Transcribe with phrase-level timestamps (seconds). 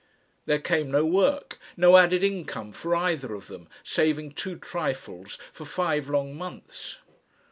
[0.47, 5.63] There came no work, no added income for either of them, saving two trifles, for
[5.63, 6.97] five long months.